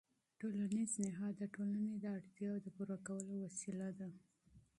ټولنیز 0.39 0.91
نهاد 1.05 1.33
د 1.37 1.43
ټولنې 1.55 1.93
د 1.97 2.05
اړتیاوو 2.17 2.63
د 2.63 2.67
پوره 2.75 2.97
کولو 3.07 3.33
وسیله 3.45 3.89
ده. 3.99 4.09